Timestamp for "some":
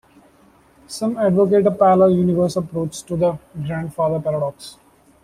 0.87-1.15